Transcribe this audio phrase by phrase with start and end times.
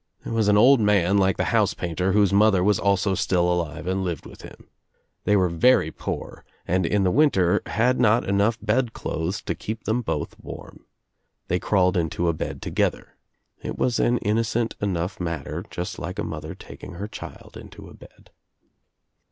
[0.23, 3.85] There was an old man like the house painter whose mother was also still alive
[3.85, 4.67] and lived with him.
[5.25, 10.01] They were very poor and in the winter had not enough bedclothes to keep them
[10.01, 10.87] both warm.
[11.49, 13.15] They crawled into a bed together.
[13.61, 17.93] It was an innocent enough matter, just like a mother taking her child into her
[17.93, 18.31] bed.